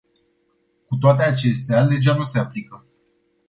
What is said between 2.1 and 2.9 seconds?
nu se aplică.